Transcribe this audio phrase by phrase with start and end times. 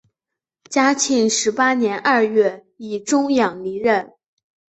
[0.67, 4.15] 嘉庆十八年二月以终养离任。